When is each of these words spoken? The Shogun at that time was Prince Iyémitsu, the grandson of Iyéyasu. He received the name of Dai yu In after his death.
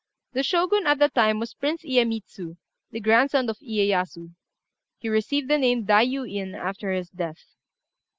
The 0.33 0.41
Shogun 0.41 0.87
at 0.87 0.97
that 0.97 1.13
time 1.13 1.37
was 1.37 1.53
Prince 1.53 1.83
Iyémitsu, 1.83 2.57
the 2.89 2.99
grandson 2.99 3.47
of 3.51 3.59
Iyéyasu. 3.59 4.33
He 4.97 5.09
received 5.09 5.47
the 5.47 5.59
name 5.59 5.81
of 5.81 5.85
Dai 5.85 6.01
yu 6.01 6.23
In 6.23 6.55
after 6.55 6.91
his 6.91 7.11
death. 7.11 7.45